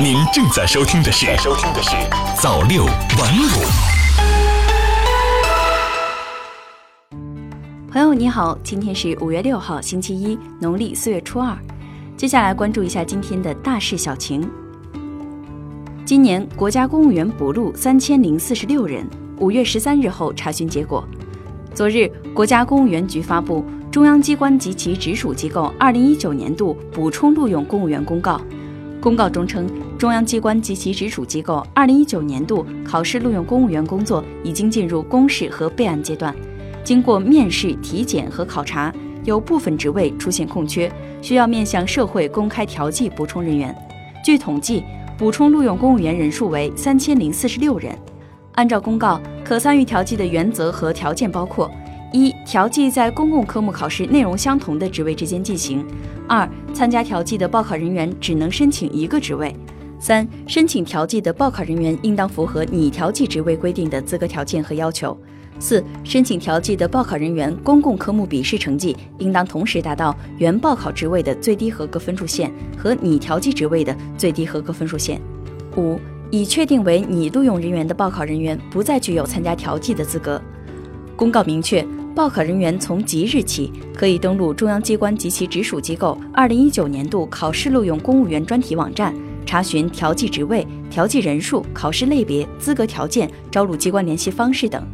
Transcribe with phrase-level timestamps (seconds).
[0.00, 1.90] 您正在收听的是《收听的是
[2.40, 3.48] 早六晚五》。
[7.90, 11.56] 朋友你好，今天是五月六号，星期一，农历四月初二。
[12.16, 14.48] 接下来关注一下今天的大事小情。
[16.04, 19.06] 今年国家公务员补录三千零四十六人，
[19.38, 21.06] 五月十三日后查询结果。
[21.74, 28.38] 昨日，国家公务员局发布《中央机关及其直属机构二零一九年度补充录用公务员公告》。
[29.02, 36.32] 公告中称，中央机关及其直属机构二零一九年度考试录用公务员工作已经进入公示和备案阶段。
[36.84, 38.94] 经过面试、体检和考察，
[39.24, 40.88] 有部分职位出现空缺，
[41.20, 43.76] 需要面向社会公开调剂补充人员。
[44.24, 44.84] 据统计，
[45.18, 47.92] 补充录用公务员人数为三千零四十六人。
[48.52, 51.68] 按照公告，可参与调剂的原则和条件包括：
[52.12, 55.84] 一、调剂在公共科目考试内容相同的职位之间进行；
[56.28, 59.50] 二、参加调剂的报考人员只能申请一个职位；
[59.98, 65.16] 三、申请调剂的报考人员应当符合拟调剂职位规定的资格条件和要求；
[65.58, 75.18] 四、申请调剂的报考人员公共科目笔试成绩应当同时达到原报考职位的最低合格分数线和拟调剂职位的最低合格分数线；
[75.76, 75.98] 五。
[76.34, 80.40] 已确定为拟录用人员的报考人员不再具有参加调剂的资格。
[81.14, 89.14] 公告明确，报考人员从即日起可以登录中央机关及其直属机构二零一九年度考试录用公务员专题网站，
[89.46, 94.86] 查询调剂职位、调剂人数、考试类别、资格条件、招录机关联系方式等。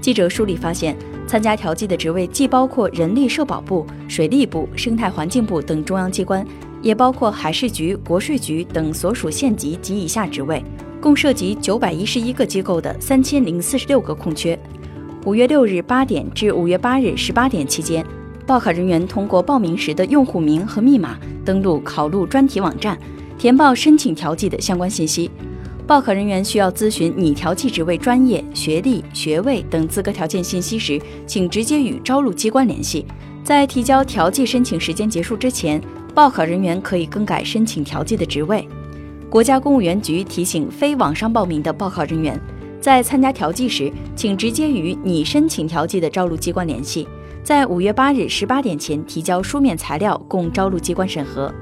[0.00, 6.44] 记者梳理发现，参加调剂的职位既包括人力社保部、水利部、生态环境部等中央机关。
[6.82, 10.62] 也包括海事局、国税局等所属县级及以下职位，
[11.00, 14.56] 共涉及九百一十一个机构的三千零四十六个空缺。
[15.26, 18.06] 五月六日八点至五月八日十八点期间，
[18.46, 22.96] 报考人员通过报名时的用户名和密码登录考录专题网站，
[23.36, 25.28] 填报申请调剂的相关信息。
[25.84, 33.04] 报考人员需要咨询拟调剂职位专业、学历、学位等资格条件信息时，请直接与招录机关联系。
[33.42, 35.82] 在提交调剂申请时间结束之前。
[36.14, 38.66] 报考人员可以更改申请调剂的职位。
[39.28, 42.40] 国家公务员局提醒非网上报名的报考人员，
[42.80, 47.06] 在参加调剂时，请直接与拟申请调剂的招录机关联系，
[47.42, 51.52] 在五月八日十八点前提交书面材料供招录机关审核。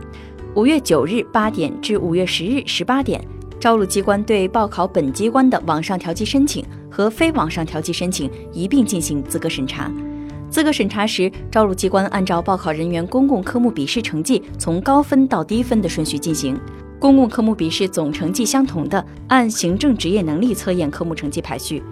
[0.54, 3.20] 五月九日八点至五月十日十八点，
[3.58, 9.90] 招录机关对报考本机关的网上调剂申请和非网上调剂申请一并进行资格审查。
[10.50, 16.56] 资格审查时，招录机关按照报考人员公共科目笔试成绩从高分到低分的顺序进行。
[16.98, 21.82] 公共科目笔试总成绩相同的，按行政职业能力测验科目成绩排序；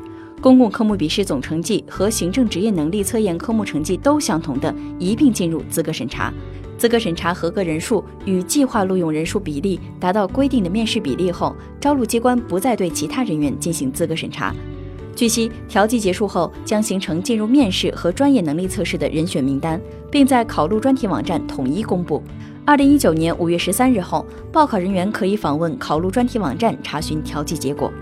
[0.41, 6.33] 公共科目笔试总成绩和行政职业能力测验科目成绩都相同的，一并进入资格审查。
[6.79, 14.55] 资格审查合格人数与计划录用人数比例达到规定的面试比例后，招录机关不再对其他人员进行资格审查。
[15.15, 19.79] 据悉，调剂结束后将形成进入面试和专业能力测试的人选名单，
[20.11, 22.23] 并在考录专题网站统一公布。
[22.65, 27.93] 二零一九年五月十三日后，报考人员可以访问考录专题网站查询调剂结果。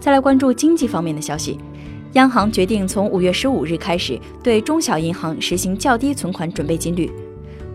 [0.00, 1.58] 再来关注经济方面的消息，
[2.14, 7.12] 央行决定从五月十五日开始对中小银行实行较低存款准备金率。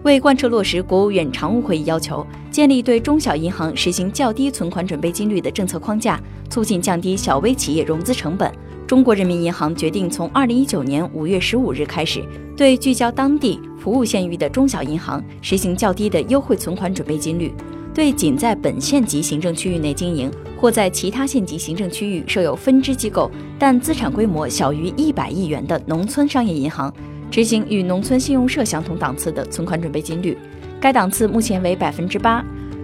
[0.02, 8.52] 为贯彻落实国务院常务会议要求，建立对中小银行实行较低存款准备金率的政策框架，促进降低小微企业融资成本，
[8.89, 12.23] 中国人民银行决定从二零一九年五月十五日开始，
[12.57, 17.51] 对聚焦当地服务县域的中小银行实行较低的优惠存款准备金率；
[17.94, 23.29] 对仅在本县级行政区域内经营或在其他县级行政区域设有分支机构，
[23.59, 26.91] 但资产规模小于一百亿元的农村商业银行。
[27.29, 30.35] 执行与农村信用社相同档次的存款准备金率，
[30.81, 32.44] 该档次目前为百分之八，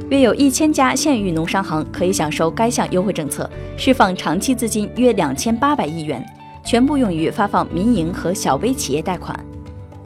[0.09, 6.23] 约有一千家县域农商行可以享受该项优惠政策，释放长期资金约两千八百亿元，
[6.63, 9.37] 全部用于发放民营和小微企业贷款。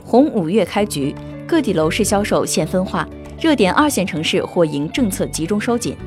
[0.06, 1.14] 红五月开局，
[1.46, 3.08] 各地楼市销售现分化，
[3.42, 5.98] 热点二线城市或迎政策集中收紧。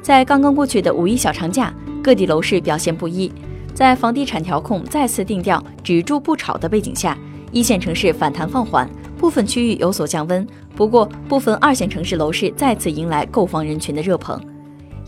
[0.00, 3.30] 在刚刚过去的五一小长假，各地楼市表现不一，
[3.74, 7.18] 在房地产调控再次定调只住不炒的背景下。
[7.50, 10.46] 一线城市反弹放缓，部分区域有所降温。
[10.74, 14.40] 不过，部分二线城市楼市再次迎来购房人群的热捧。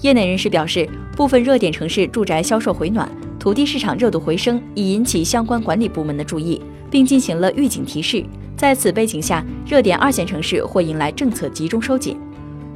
[0.01, 8.25] 业内人士表示，部分热点城市住宅销售回暖，土地市场热度回升，已引起相关管理部门的注意，并进行了预警提示。
[8.57, 12.17] 在此背景下，热点二线城市或迎来政策集中收紧。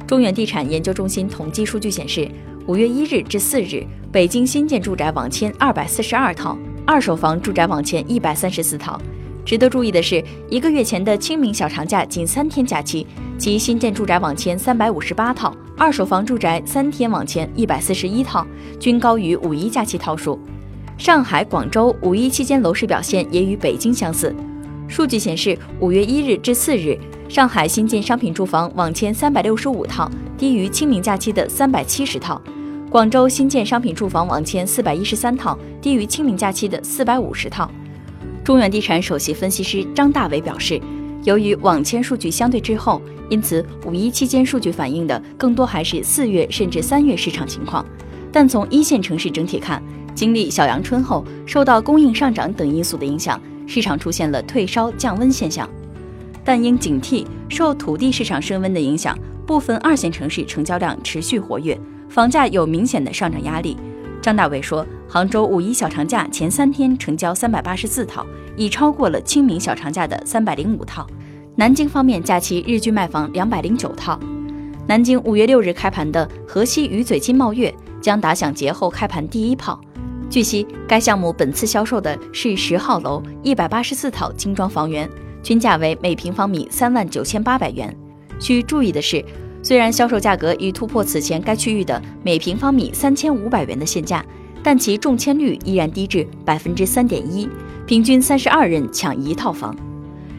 [0.05, 2.29] 中原地产研究中心统计数据显示，
[2.67, 9.01] 五月一日至四日，北京新建住宅网签二百四十二套，二手房住宅网签一百三十四套。
[9.45, 13.05] 值得注意的是，一个月前的清明小长假仅三天假期，
[13.37, 18.45] 其新建住宅网签三百五十八套，二手房住宅三天网签一百四十一套，
[18.79, 20.39] 均高于五一假期套数。
[20.97, 24.33] 上海、广州五一期间楼市表现也与北京相似。
[24.87, 26.97] 数据显示，五月一日至四日，
[27.27, 32.41] 上海新建商品住房网签三百六十五套，低于清明假期的三百七十套；
[32.89, 37.69] 广州新建商品住房网签四百一十三套，低于清明假期的四百五十套。
[38.43, 40.79] 中原地产首席分析师张大伟表示，
[41.23, 47.85] 由于网签数据相对滞后，因此五一期间数据反映的更多还是四月甚至三月市场情况。
[48.33, 49.81] 但从一线城市整体看，
[50.13, 53.39] 经历小阳春后，受到供应上涨等因素的影响。
[53.65, 55.69] 市场出现了退烧降温现象，
[56.43, 59.17] 但应警惕受土地市场升温的影响，
[59.47, 61.79] 部分二线城市成交量持续活跃，
[62.09, 63.77] 房价有明显的上涨压力。
[64.21, 68.25] 张大伟说，杭州五一小长假前三天成交三百八十四套，
[68.57, 71.05] 已超过了清明小长假的三百零五套。
[71.55, 74.19] 南京方面，假期日均卖房两百零九套。
[74.87, 77.71] 南京五月六日开盘的河西鱼嘴金茂悦
[78.01, 79.79] 将打响节后开盘第一炮。
[80.31, 85.07] 据悉，该项目本次销售的是十号楼一百八十四套精装房源，
[85.43, 87.95] 均价为每平方米三万九千八百元。
[88.39, 89.23] 需注意的是，
[89.61, 94.25] 虽然销售价格已突破此前该区域的每平方米三千五百元的限价，
[94.63, 97.47] 但其中签率依然低至百分之三点一，
[97.85, 99.75] 平均三十二人抢一套房。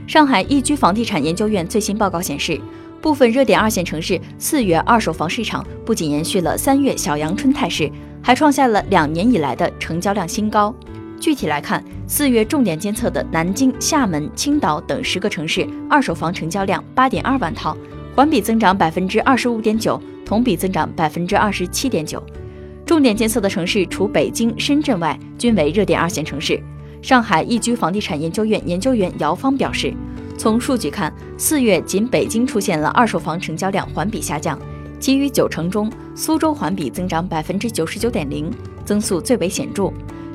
[0.07, 2.61] 上海易居房地产研究院最新报告显示，
[3.01, 7.91] 部分热点二线城市四月二手房市场不仅延续了三月小阳春态势。
[8.27, 10.75] 还创下了两年以来的成交量新高。
[11.21, 17.77] 具体来看，四月重点监测的南京、厦门、青岛等十个城市二手房成交量八点二万套，
[18.15, 22.23] 环比增长百分之二十五点九，同比增长百分之二十七点九。
[22.87, 26.63] 重点监测的城市除北京、深圳外，均为热点二线城市。
[27.01, 29.93] 上海易居房地产研究院研究员姚芳表示，
[30.37, 34.59] 从数据看，四月仅北京出现了二手房成交量环比下降。
[35.01, 38.51] 其余九城中，苏州环比增长百分之九十九点零，
[38.85, 39.91] 增速最为显著。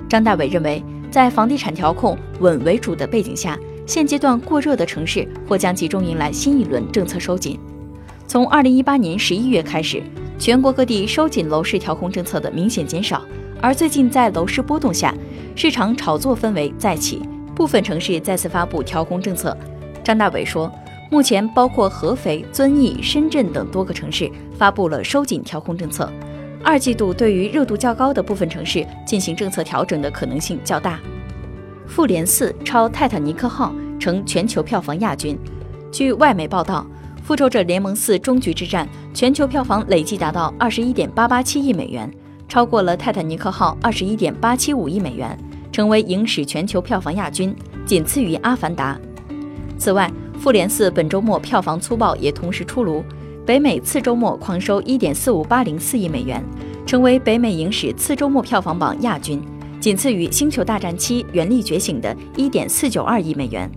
[0.08, 7.60] 张大伟认为，在房地产调控稳为主的背景下，现阶段过热的城市或将集中迎来新一轮政策收紧。
[8.28, 10.04] 从二零一八年十一月开始，
[10.40, 13.22] 全国各地收紧楼市调控政策的明显减少，
[13.62, 15.14] 而最近在楼市波动下，
[15.54, 17.22] 市场炒作氛围再起，
[17.54, 19.56] 部分城市再次发布调控政策。
[20.04, 20.72] 张大伟说。
[21.12, 26.08] 目前，包括合肥、遵义、深圳等多个城市发布了收紧调控政策。
[26.64, 30.98] 二季度对于热度较高的部分城市进行政策调整的可能性较大。
[31.88, 35.36] 《复联四》超《泰坦尼克号》成全球票房亚军。
[35.92, 36.86] 据外媒报道，
[37.30, 42.12] 《复仇者联盟四：终局之战》全球票房累计达到二十一点八八七亿美元，
[42.48, 45.38] 超过了《泰坦尼克号》二十一点八七五亿美元，
[45.72, 47.56] 成为影史全球票房亚军，
[47.86, 49.00] 仅次于《阿凡达》。
[49.78, 53.04] 此外，《复联四》本周末票房粗暴也同时出炉，
[53.46, 56.44] 北美次周末狂收一点四五八零四亿美元，
[56.84, 59.40] 成为北美影史次周末票房榜亚军，
[59.80, 63.70] 仅次于《星球大战七：原力觉醒》的一点四九二亿美元。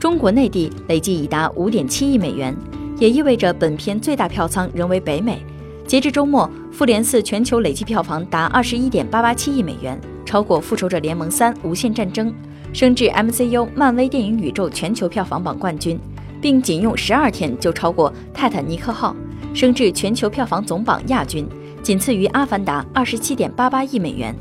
[0.00, 2.56] 中国内地累计已达五点七亿美元，
[2.98, 5.42] 也意味着本片最大票仓仍为北美。
[5.86, 12.30] 截至周末，《复联四》全球累计票房达二十一点八八七亿美元，超过《复仇者联盟三：无限战争》。
[12.70, 15.98] 升至 MCU 漫威电影宇宙全球票房榜冠军，
[16.38, 19.16] 并仅用十二天就超过《泰坦尼克号》，
[19.58, 21.48] 升至全球票房总榜亚军，
[21.82, 24.36] 仅次于《阿凡达》二十七点八八亿美元，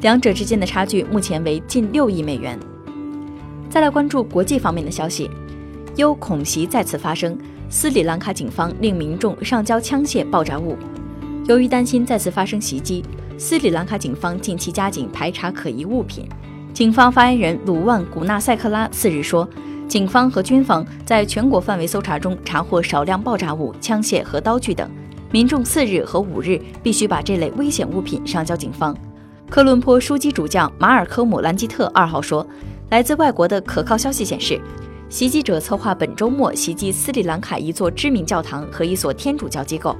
[0.00, 2.58] 两者之间的差距目前为近六亿美元。
[3.70, 5.30] 再来关注国际方面的消息，
[5.98, 7.36] 忧恐袭再次发生，
[7.68, 10.76] 斯里兰卡警方令民众上交枪械爆炸物。
[11.46, 13.04] 由于担心再次发生袭击，
[13.36, 16.24] 斯里兰卡警方近期加紧排查可疑物品。
[16.72, 19.48] 警方发言人鲁万古纳塞克拉四日说，
[19.88, 24.88] 警方和军方在全国范围搜查中查获少量爆炸物、枪械和刀具等。
[25.32, 28.96] 民众四日和五日必须把这类危险物品上交警方。
[29.50, 32.46] 科伦坡枢机主教马尔科姆兰基特二号说，
[32.90, 34.60] 来自外国的可靠消息显示，
[35.08, 39.96] 袭击者策划本周末袭击斯里兰卡一座知名教堂和一所天主教机构。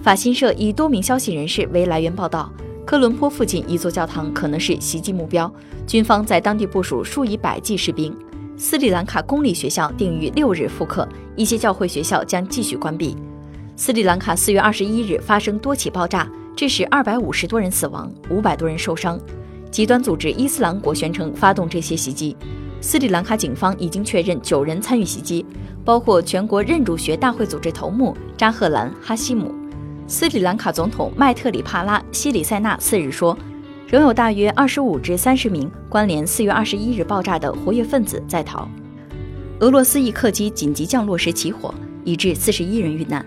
[0.00, 2.50] 法新社以多名消息人士为来源报道。
[2.84, 5.52] 科伦坡附近一座教堂可能是袭击目标，
[5.86, 8.14] 军方在当地部署数以百计士兵。
[8.56, 13.16] 斯里兰卡公立学校定于六日复课，一些教会学校将继续关闭。
[13.76, 19.18] 斯里兰卡四月二十一日发生多起爆炸，致使二百五十多人死亡，五百多人受伤。
[19.70, 22.36] 极端组织伊斯兰国宣称发动这些袭击。
[22.82, 25.46] 斯里兰卡警方已经确认九人参与袭击，
[25.84, 29.54] 包括全国认主学大会组织头目扎赫兰·哈希姆。
[30.08, 33.38] 斯里兰卡总统麦特里帕拉西里塞纳四日说，
[33.86, 38.68] 仍有大约二十五至三十名关联四月二十一日爆炸的活跃分子在逃。
[39.60, 41.72] 俄罗斯一客机紧急降落时起火，
[42.02, 43.24] 已致四十一人遇难。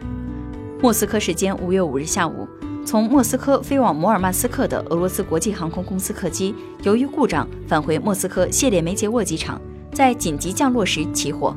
[0.82, 2.45] 莫斯科时间五月五日下午，
[2.86, 9.60] 从莫斯科飞往摩尔曼斯克的俄罗斯国际航空公司客机，由于故障返回莫斯科谢列梅捷沃机场，
[9.92, 11.56] 在紧急降落时起火。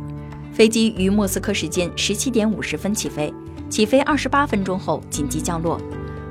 [0.54, 3.32] 飞机于莫斯科时间十七点五十分起飞，
[3.68, 5.78] 起飞二十八分钟后紧急降落。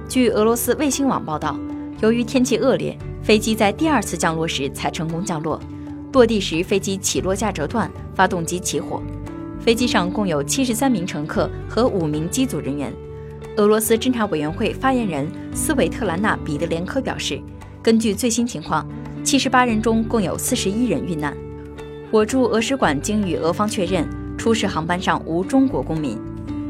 [0.10, 1.56] 据俄罗斯卫星网报道，
[2.02, 5.62] 由于天气恶劣，飞机在第二次降落时才成功降落。
[6.12, 9.00] 落地时，飞机起落架折断，发动机起火。
[9.60, 12.92] 飞机上共有七十三名乘客和五名机组人员。
[13.58, 17.42] 俄罗斯侦查委员会发言人斯维特兰娜·彼得连科表示，
[17.82, 18.88] 根据最新情况，
[19.24, 21.36] 七十八人中共有四十一人遇难。
[22.12, 26.20] 我驻俄使馆经与俄方确认，出事航班上无中国公民。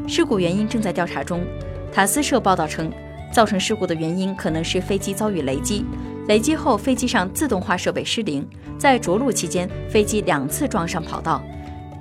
[0.08, 1.44] 事故原因正在调查中。
[1.92, 2.90] 塔斯社报道称，
[3.30, 5.84] 造成事故的原因可能是飞机遭遇雷击。
[6.26, 11.44] 雷击后，飞机上自动化设备失灵，在着陆期间，飞机两次撞上跑道。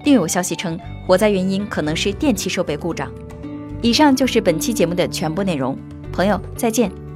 [0.05, 3.11] 另有消息称，火灾原因可能是电气设备故障。
[3.81, 5.77] 以上就是本期节目的全部内容，
[6.11, 7.06] 朋友再见。